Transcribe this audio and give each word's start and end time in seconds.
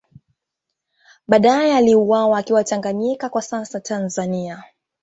Baadae 1.27 1.73
aliuawa 1.75 2.37
akiwa 2.37 2.63
Tanganyika 2.63 3.29
kwa 3.29 3.41
sasa 3.41 3.79
Tanzania 3.79 4.63